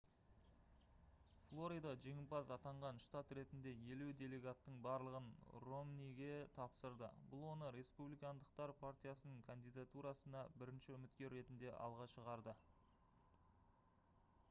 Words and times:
флорида 1.47 1.89
жеңімпаз 2.05 2.47
атанған 2.55 3.01
штат 3.03 3.33
ретінде 3.39 3.73
елу 3.95 4.05
делегаттың 4.21 4.79
барлығын 4.87 5.27
ромниге 5.65 6.29
тапсырды 6.55 7.09
бұл 7.33 7.45
оны 7.49 7.67
республикандықтар 7.77 8.73
партиясының 8.79 9.43
кандидатурасына 9.51 10.43
бірінші 10.63 10.95
үміткер 10.97 11.37
ретінде 11.37 11.75
алға 11.89 12.09
шығарды 12.15 12.57